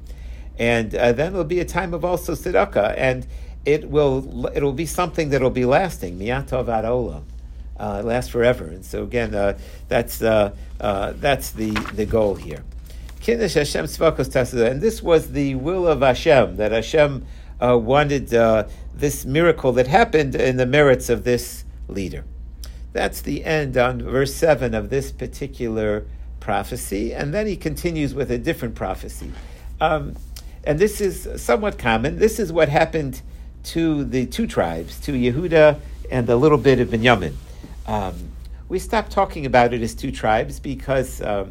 [0.59, 3.27] and then there'll be a time of also tzedakah, and
[3.65, 6.19] it will it will be something that will be lasting.
[6.19, 7.25] Miyatov ad olam
[7.79, 8.67] uh, last forever.
[8.67, 12.65] And so again, uh, that's uh, uh that's the the goal here.
[13.25, 17.27] Hashem and this was the will of Hashem that Hashem
[17.61, 22.25] uh, wanted uh, this miracle that happened in the merits of this leader.
[22.93, 26.07] That's the end on verse seven of this particular
[26.41, 29.33] prophecy, and then he continues with a different prophecy.
[29.81, 30.17] Um,
[30.65, 32.19] and this is somewhat common.
[32.19, 33.21] This is what happened
[33.65, 35.79] to the two tribes, to Yehuda
[36.11, 37.37] and a little bit of Benjamin.
[37.89, 38.33] Um,
[38.69, 41.47] we stopped talking about it as two tribes because uh,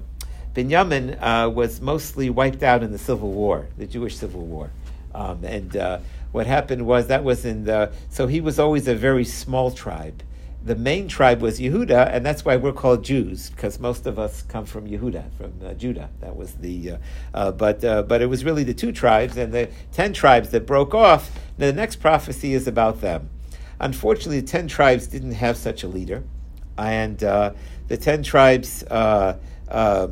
[0.54, 4.70] Binyamin uh, was mostly wiped out in the Civil War, the Jewish Civil War.
[5.16, 5.98] Um, and uh,
[6.32, 10.22] what happened was that was in the, so he was always a very small tribe.
[10.64, 14.44] The main tribe was Yehuda, and that's why we're called Jews, because most of us
[14.44, 16.10] come from Yehuda, from uh, Judah.
[16.20, 16.98] That was the, uh,
[17.34, 20.94] uh, but, but it was really the two tribes and the ten tribes that broke
[20.94, 21.32] off.
[21.58, 23.32] The next prophecy is about them.
[23.80, 26.24] Unfortunately, the ten tribes didn't have such a leader,
[26.78, 27.54] and uh,
[27.88, 29.38] the ten tribes uh,
[29.70, 30.08] uh,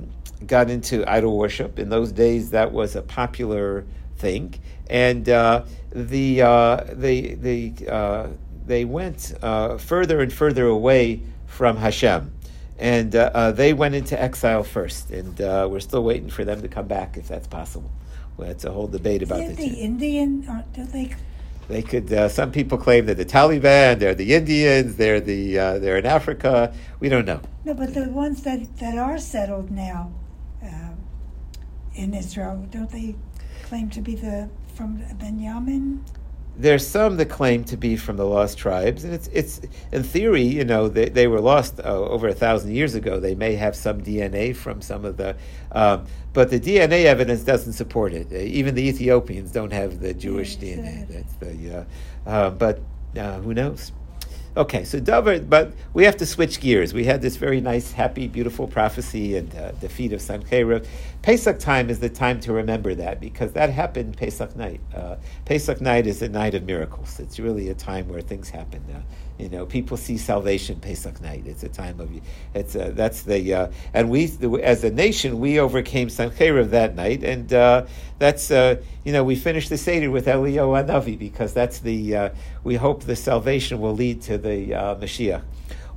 [0.46, 1.80] got into idol worship.
[1.80, 3.86] In those days, that was a popular
[4.18, 4.54] thing,
[4.90, 8.28] and uh, the uh, they they uh,
[8.66, 9.34] they went
[9.80, 12.34] further and further away from Hashem.
[12.78, 17.18] And they went into exile first, and we're still waiting for them to come back
[17.18, 17.90] if that's possible.
[18.38, 20.42] Well, it's a whole debate about the, the Indian.
[20.74, 21.16] do they
[21.68, 22.12] they could.
[22.12, 26.06] Uh, some people claim that the Taliban, they're the Indians, they're the uh, they're in
[26.06, 26.74] Africa.
[27.00, 27.42] We don't know.
[27.64, 30.12] No, but the ones that that are settled now
[30.64, 30.92] uh,
[31.96, 33.16] in Israel, don't they
[33.64, 36.04] claim to be the from Benjamin?
[36.58, 40.44] There's some that claim to be from the lost tribes, and it's it's in theory,
[40.44, 43.20] you know, they, they were lost uh, over a thousand years ago.
[43.20, 45.36] They may have some DNA from some of the,
[45.72, 48.32] um, but the DNA evidence doesn't support it.
[48.32, 51.08] Uh, even the Ethiopians don't have the Jewish yes, DNA.
[51.08, 51.86] That's the,
[52.26, 52.80] uh, uh, but
[53.18, 53.92] uh, who knows?
[54.58, 56.94] Okay, so David, but we have to switch gears.
[56.94, 60.88] We had this very nice, happy, beautiful prophecy and uh, defeat of Sancheiriv.
[61.24, 64.80] Pesach time is the time to remember that because that happened Pesach night.
[64.96, 67.20] Uh, Pesach night is a night of miracles.
[67.20, 68.82] It's really a time where things happen.
[68.90, 69.02] Uh,
[69.38, 71.44] you know, people see salvation Pesach night.
[71.46, 72.10] It's a time of
[72.54, 74.32] it's a, that's the uh, and we
[74.64, 77.86] as a nation we overcame Sancheiriv that night, and uh,
[78.18, 82.30] that's uh, you know we finished the seder with Eliyahu Hanavi because that's the uh,
[82.64, 85.42] we hope the salvation will lead to the uh, Mashiach.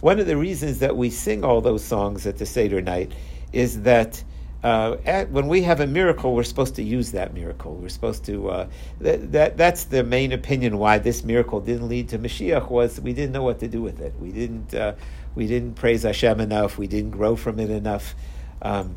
[0.00, 3.12] One of the reasons that we sing all those songs at the seder night
[3.52, 4.22] is that
[4.62, 7.74] uh, at, when we have a miracle, we're supposed to use that miracle.
[7.76, 8.50] We're supposed to.
[8.50, 8.68] Uh,
[9.00, 13.12] that, that that's the main opinion why this miracle didn't lead to Mashiach was we
[13.12, 14.14] didn't know what to do with it.
[14.20, 14.74] We didn't.
[14.74, 14.94] Uh,
[15.36, 16.76] we didn't praise Hashem enough.
[16.76, 18.16] We didn't grow from it enough.
[18.60, 18.96] Um,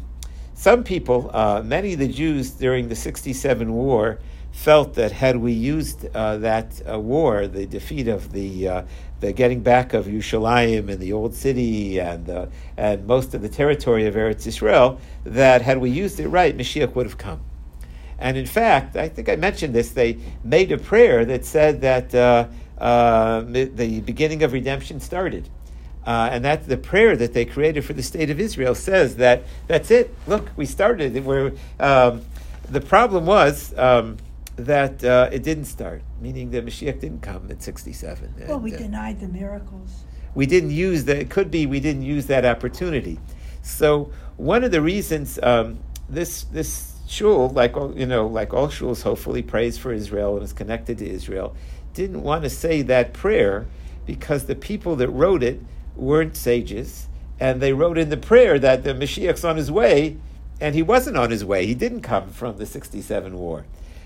[0.55, 4.17] some people, uh, many of the Jews during the '67 war,
[4.51, 8.85] felt that had we used uh, that uh, war, the defeat of the
[9.21, 13.49] the getting back of Yerushalayim and the old city and uh, and most of the
[13.49, 17.39] territory of Eretz Israel, that had we used it right, Mashiach would have come.
[18.19, 19.91] And in fact, I think I mentioned this.
[19.91, 25.49] They made a prayer that said that uh, uh, the beginning of redemption started.
[26.05, 29.91] and that the prayer that they created for the state of Israel says that that's
[29.91, 30.13] it.
[30.27, 31.23] Look, we started.
[31.23, 32.21] We're, um,
[32.69, 34.17] the problem was um,
[34.65, 38.33] that uh, it didn't start, meaning that Mashiach didn't come at 67.
[38.47, 40.03] Well, we uh, denied the miracles.
[40.33, 41.17] We didn't use that.
[41.17, 43.19] It could be we didn't use that opportunity.
[43.61, 48.67] So one of the reasons um, this this shul, like all, you know, like all
[48.67, 51.55] shuls, hopefully prays for Israel and is connected to Israel,
[51.93, 53.67] didn't want to say that prayer
[54.05, 55.61] because the people that wrote it
[55.95, 57.07] weren't sages,
[57.39, 60.17] and they wrote in the prayer that the Mashiach's on his way,
[60.59, 61.65] and he wasn't on his way.
[61.65, 63.65] He didn't come from the 67 war.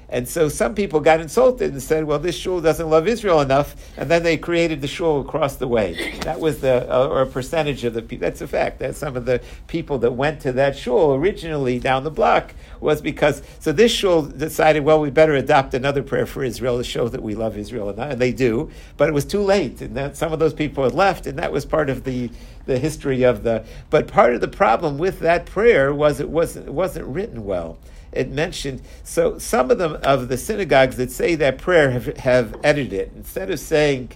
[0.10, 3.76] And so some people got insulted and said, well, this shul doesn't love Israel enough.
[3.98, 6.18] And then they created the shul across the way.
[6.22, 8.26] That was the, uh, or a percentage of the people.
[8.26, 8.80] That's a fact.
[8.80, 13.02] That some of the people that went to that shul originally down the block was
[13.02, 17.08] because, so this shul decided, well, we better adopt another prayer for Israel to show
[17.10, 17.90] that we love Israel.
[17.90, 18.70] And, and they do.
[18.98, 19.82] But it was too late.
[19.82, 21.26] And then some of those people had left.
[21.26, 22.30] And that was part of the,
[22.68, 26.68] the history of the, but part of the problem with that prayer was it wasn't,
[26.68, 27.80] it wasn't written well
[28.16, 28.82] it mentioned.
[29.04, 33.12] So some of them of the synagogues that say that prayer have, have edited it.
[33.16, 34.12] Instead of saying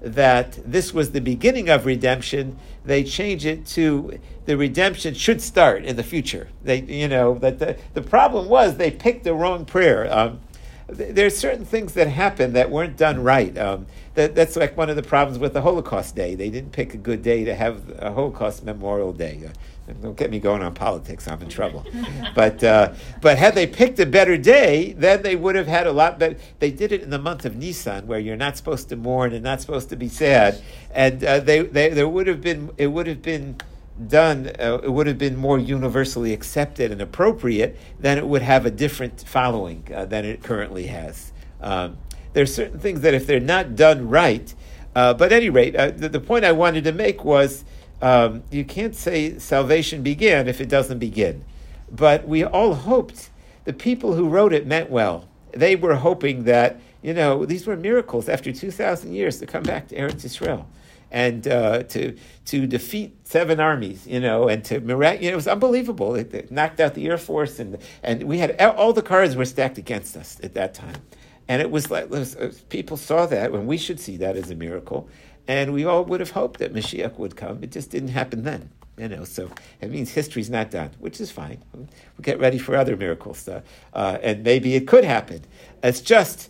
[0.00, 5.84] that this was the beginning of redemption, they change it to the redemption should start
[5.84, 6.48] in the future.
[6.62, 10.12] They, you know, that the, the problem was they picked the wrong prayer.
[10.12, 10.40] Um,
[10.86, 13.56] there are certain things that happen that weren't done right.
[13.56, 16.34] Um, that, that's like one of the problems with the Holocaust Day.
[16.34, 19.48] They didn't pick a good day to have a Holocaust Memorial Day.
[20.00, 21.28] Don't get me going on politics.
[21.28, 21.84] I'm in trouble.
[22.34, 25.92] but uh, but had they picked a better day, then they would have had a
[25.92, 26.36] lot better.
[26.58, 29.44] They did it in the month of Nisan, where you're not supposed to mourn and
[29.44, 33.06] not supposed to be sad, and uh, they, they there would have been it would
[33.06, 33.56] have been
[34.08, 34.50] done.
[34.58, 37.76] Uh, it would have been more universally accepted and appropriate.
[38.00, 41.32] Then it would have a different following uh, than it currently has.
[41.60, 41.98] Um,
[42.32, 44.52] there are certain things that if they're not done right,
[44.94, 47.64] uh, but at any rate, uh, the, the point I wanted to make was
[48.04, 51.42] um, you can't say salvation began if it doesn't begin.
[51.90, 53.30] But we all hoped,
[53.64, 55.26] the people who wrote it meant well.
[55.52, 59.88] They were hoping that, you know, these were miracles after 2,000 years to come back
[59.88, 60.68] to Eretz Israel
[61.10, 62.14] and uh, to
[62.46, 66.14] to defeat seven armies, you know, and to mirac- you know, it was unbelievable.
[66.14, 69.44] It, it, knocked out the air force, and and we had all the cards were
[69.44, 70.96] stacked against us at that time,
[71.46, 72.34] and it was like it was,
[72.68, 75.08] people saw that, and we should see that as a miracle,
[75.46, 77.62] and we all would have hoped that Mashiach would come.
[77.62, 78.70] It just didn't happen then.
[78.96, 81.60] You know, so it means history's not done, which is fine.
[81.74, 81.88] We'll
[82.22, 85.42] get ready for other miracles, uh, uh, and maybe it could happen.
[85.82, 86.48] It's just,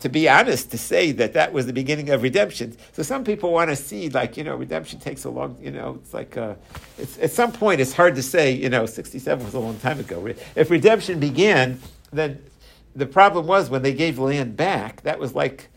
[0.00, 2.76] to be honest, to say that that was the beginning of redemption.
[2.92, 6.00] So some people want to see, like, you know, redemption takes a long, you know,
[6.02, 6.54] it's like, uh,
[6.98, 10.00] it's, at some point it's hard to say, you know, 67 was a long time
[10.00, 10.34] ago.
[10.56, 11.78] If redemption began,
[12.12, 12.42] then
[12.96, 15.68] the problem was when they gave land back, that was like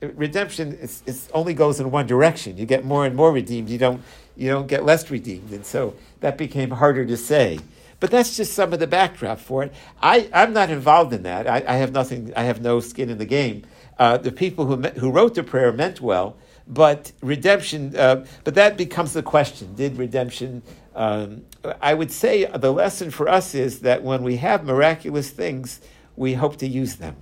[0.00, 2.56] redemption is, is, only goes in one direction.
[2.56, 3.68] You get more and more redeemed.
[3.68, 4.02] You don't
[4.36, 7.58] you don't get less redeemed, and so that became harder to say.
[7.98, 9.74] But that's just some of the backdrop for it.
[10.00, 11.46] I, I'm not involved in that.
[11.46, 12.32] I, I have nothing.
[12.34, 13.64] I have no skin in the game.
[13.98, 16.36] Uh, the people who who wrote the prayer meant well,
[16.66, 17.94] but redemption.
[17.94, 20.62] Uh, but that becomes the question: Did redemption?
[20.94, 21.42] Um,
[21.82, 25.80] I would say the lesson for us is that when we have miraculous things,
[26.16, 27.16] we hope to use them,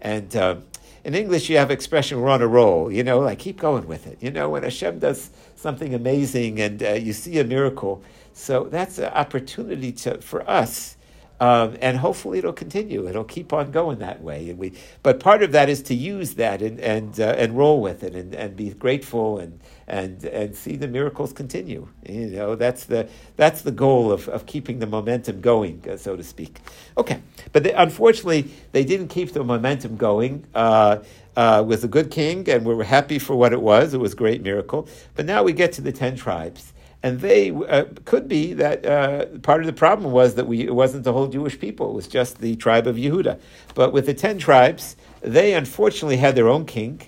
[0.00, 0.34] and.
[0.34, 0.56] Uh,
[1.04, 4.06] in English, you have expression "we're on a roll." You know, like keep going with
[4.06, 4.18] it.
[4.22, 8.98] You know, when Hashem does something amazing and uh, you see a miracle, so that's
[8.98, 10.96] an opportunity to, for us
[11.40, 13.08] um, and hopefully it'll continue.
[13.08, 14.50] It'll keep on going that way.
[14.50, 17.80] And we, but part of that is to use that and and uh, and roll
[17.80, 21.88] with it and, and be grateful and and and see the miracles continue.
[22.08, 26.16] You know, that's the that's the goal of, of keeping the momentum going, uh, so
[26.16, 26.58] to speak.
[26.96, 27.20] Okay,
[27.52, 30.44] but they, unfortunately, they didn't keep the momentum going.
[30.54, 30.98] Uh,
[31.36, 33.92] uh, with a good king, and we were happy for what it was.
[33.92, 34.86] It was a great miracle.
[35.16, 36.72] But now we get to the ten tribes,
[37.04, 40.74] and they uh, could be that uh, part of the problem was that we, it
[40.74, 43.38] wasn't the whole Jewish people, it was just the tribe of Yehuda.
[43.74, 47.02] But with the 10 tribes, they unfortunately had their own king,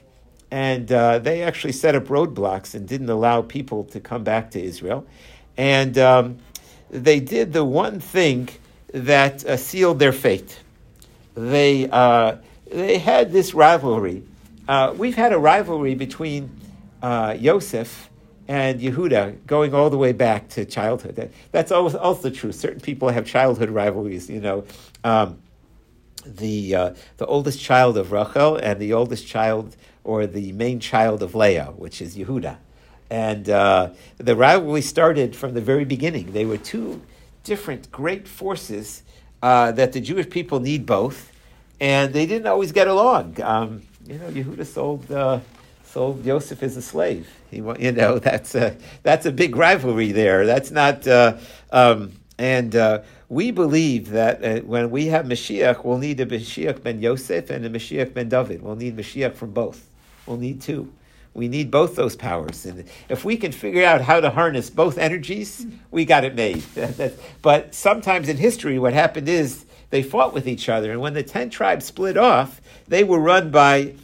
[0.51, 4.63] and uh, they actually set up roadblocks and didn't allow people to come back to
[4.63, 5.07] Israel.
[5.57, 6.39] And um,
[6.91, 8.49] they did the one thing
[8.93, 10.61] that uh, sealed their fate.
[11.35, 12.37] They, uh,
[12.71, 14.23] they had this rivalry.
[14.69, 16.51] Uh, we've had a rivalry between
[17.03, 18.11] Yosef
[18.49, 21.33] and Yehuda going all the way back to childhood.
[21.53, 22.53] That's also, also true.
[22.53, 24.31] Certain people have childhood rivalries.
[24.31, 24.65] You know,
[25.05, 25.39] um,
[26.25, 29.77] the uh, the oldest child of Rachel and the oldest child
[30.07, 32.57] or the main child of Leah, which is Yehuda,
[33.11, 36.33] and uh, the rivalry started from the very beginning.
[36.33, 37.03] They were two
[37.43, 39.03] different great forces
[39.43, 41.33] uh, that the Jewish people need both,
[41.81, 43.41] and they didn't always get along.
[43.43, 45.41] Um, you know, Yehuda sold uh,
[45.85, 47.29] sold Joseph as a slave.
[47.51, 50.47] He, you know, that's a, that's a big rivalry there.
[50.47, 51.39] That's not, uh,
[51.73, 56.83] um, and uh, we believe that uh, when we have Mashiach, we'll need a Mashiach
[56.83, 58.63] ben Yosef and a Mashiach ben David.
[58.63, 59.89] We'll need Mashiach from both.
[60.27, 60.93] We'll need two.
[61.35, 62.65] We need both those powers.
[62.65, 66.65] And if we can figure out how to harness both energies, we got it made.
[67.43, 70.91] but sometimes in history, what happened is they fought with each other.
[70.91, 73.95] And when the ten tribes split off, they were run by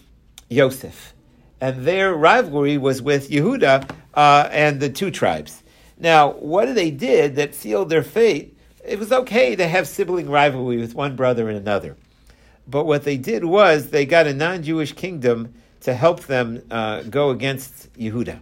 [0.51, 1.15] Yosef.
[1.61, 5.63] And their rivalry was with Yehuda uh, and the two tribes.
[5.99, 10.77] Now, what they did that sealed their fate, it was okay to have sibling rivalry
[10.77, 11.97] with one brother and another.
[12.67, 17.03] But what they did was they got a non Jewish kingdom to help them uh,
[17.03, 18.41] go against Yehuda.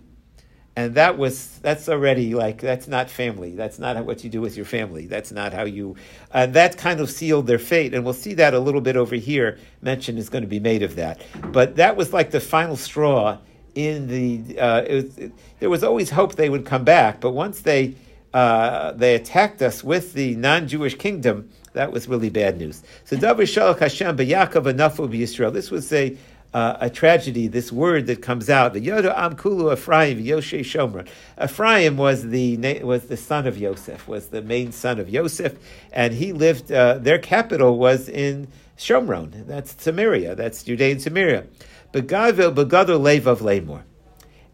[0.76, 3.55] And that was that's already like that's not family.
[3.55, 5.07] That's not what you do with your family.
[5.07, 5.97] That's not how you
[6.32, 7.93] and that kind of sealed their fate.
[7.93, 9.59] And we'll see that a little bit over here.
[9.82, 11.20] Mention is going to be made of that.
[11.53, 13.38] But that was like the final straw
[13.74, 17.20] in the uh, it was, it, there was always hope they would come back.
[17.20, 17.97] But once they
[18.32, 22.82] uh, they attacked us with the non-jewish kingdom that was really bad news.
[23.05, 25.53] So Davar Shalach Hashem b'Yakov anafu b'Yisrael.
[25.53, 26.16] This was a
[26.53, 31.09] uh, a tragedy, this word that comes out, the Yoda Amkulu Ephraim Yoshe Shomron.
[31.42, 35.57] Ephraim was the was the son of Yosef, was the main son of Yosef,
[35.92, 36.72] and he lived.
[36.72, 39.46] Uh, their capital was in Shomron.
[39.46, 40.34] That's Samaria.
[40.34, 41.46] That's Judean Samaria.
[41.92, 43.82] Begadol begadol levav lemor,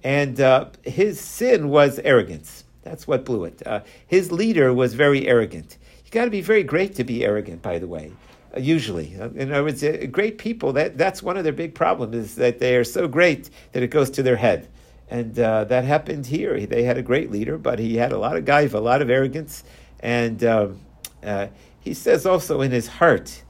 [0.05, 2.65] and uh, his sin was arrogance.
[2.83, 3.63] That's what blew it.
[3.67, 5.79] Uh, his leader was very arrogant.
[6.05, 8.13] You got to be very great to be arrogant, by the way
[8.57, 9.15] usually.
[9.15, 12.59] In other words, uh, great people, that, that's one of their big problems, is that
[12.59, 14.69] they are so great that it goes to their head.
[15.09, 16.67] And uh, that happened here.
[16.67, 19.11] They had a great leader, but he had a lot of gaiva, a lot of
[19.11, 19.63] arrogance.
[20.01, 20.81] And um,
[21.23, 21.49] uh,
[21.81, 23.43] he says also in his heart,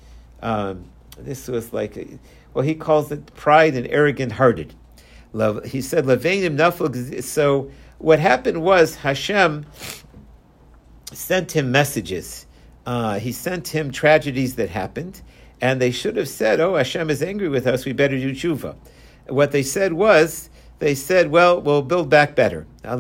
[0.43, 0.85] um,
[1.19, 2.09] this was like,
[2.53, 4.75] well, he calls it pride and arrogant hearted.
[5.65, 6.07] He said,
[7.25, 9.67] So what happened was Hashem
[11.13, 12.46] sent him messages
[12.87, 15.21] uh, he sent him tragedies that happened,
[15.61, 17.85] and they should have said, "Oh, Hashem is angry with us.
[17.85, 18.77] We better do tshuva."
[19.27, 22.99] What they said was, they said, "Well, we'll build back better." They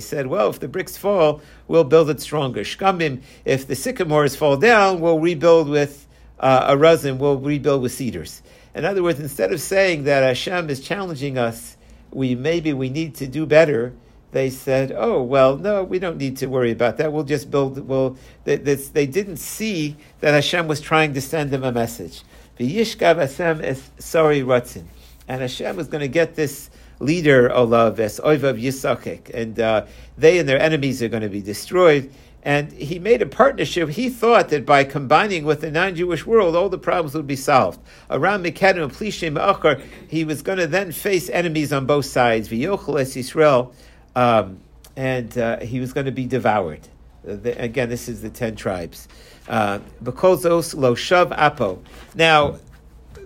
[0.00, 4.58] said, "Well, if the bricks fall, we'll build it stronger." Shkamim, if the sycamores fall
[4.58, 6.06] down, we'll rebuild with
[6.38, 7.18] uh, a resin.
[7.18, 8.42] We'll rebuild with cedars.
[8.74, 11.78] In other words, instead of saying that Hashem is challenging us,
[12.10, 13.94] we maybe we need to do better
[14.32, 17.12] they said, "Oh well, no, we don't need to worry about that.
[17.12, 21.50] We'll just build." Well, they, this, they didn't see that Hashem was trying to send
[21.50, 22.22] them a message.
[22.58, 24.84] V'yishkav Hashem es sorry ratzin,
[25.26, 26.70] and Hashem was going to get this
[27.00, 31.42] leader Olav as Oivav Yisakik, and uh, they and their enemies are going to be
[31.42, 32.10] destroyed.
[32.44, 33.90] And he made a partnership.
[33.90, 37.80] He thought that by combining with the non-Jewish world, all the problems would be solved.
[38.08, 42.48] Aram Mekedim Plishim Achar, he was going to then face enemies on both sides.
[42.48, 43.74] V'yochel es Yisrael
[44.18, 44.58] um,
[44.96, 46.80] and uh, he was going to be devoured.
[47.26, 49.06] Uh, the, again, this is the ten tribes.
[49.48, 51.80] Uh, lo shav apo.
[52.16, 52.58] Now,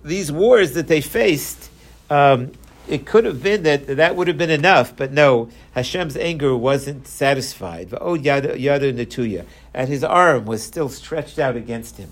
[0.04, 1.70] these wars that they faced,
[2.10, 2.52] um,
[2.86, 7.06] it could have been that that would have been enough, but no, Hashem's anger wasn't
[7.06, 7.94] satisfied.
[7.98, 12.10] Oh, yada natuya, and his arm was still stretched out against him.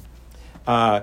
[0.67, 1.01] Uh,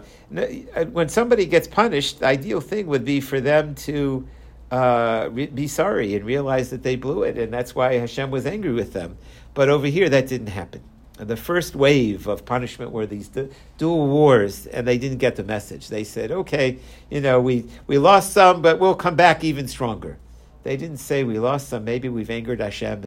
[0.91, 4.27] when somebody gets punished, the ideal thing would be for them to
[4.71, 8.73] uh, be sorry and realize that they blew it, and that's why Hashem was angry
[8.73, 9.17] with them.
[9.53, 10.81] But over here, that didn't happen.
[11.17, 15.43] The first wave of punishment were these du- dual wars, and they didn't get the
[15.43, 15.87] message.
[15.87, 16.77] They said, "Okay,
[17.09, 20.17] you know, we we lost some, but we'll come back even stronger."
[20.63, 21.85] They didn't say we lost some.
[21.85, 23.05] Maybe we've angered Hashem.